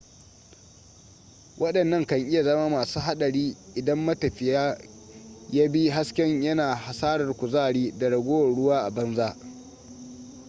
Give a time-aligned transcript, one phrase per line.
[1.57, 4.77] waɗannan kan iya zama masu haɗari idan matafiyin
[5.51, 9.35] ya bi hasken yana hasarar kuzari da ragowar ruwa a banza